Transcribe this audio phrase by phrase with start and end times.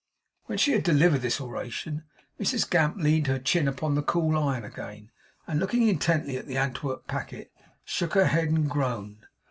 [0.47, 2.05] When she had delivered this oration,
[2.39, 5.11] Mrs Gamp leaned her chin upon the cool iron again;
[5.45, 7.51] and looking intently at the Antwerp packet,
[7.85, 9.27] shook her head and groaned.